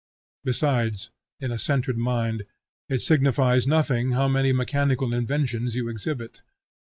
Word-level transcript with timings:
Besides, 0.43 1.11
in 1.39 1.51
a 1.51 1.59
centred 1.59 1.95
mind, 1.95 2.45
it 2.89 3.03
signifies 3.03 3.67
nothing 3.67 4.13
how 4.13 4.27
many 4.27 4.51
mechanical 4.51 5.13
inventions 5.13 5.75
you 5.75 5.89
exhibit. 5.89 6.41